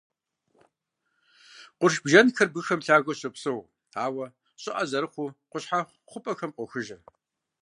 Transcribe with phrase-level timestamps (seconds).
[1.79, 3.59] Къурш бжэнхэр бгыхэм лъагэу щопсэу,
[4.03, 4.25] ауэ
[4.61, 7.01] щӀыӀэ зырыхъуу, къущхьэхъу хъупӀэхэм къохыжхэр.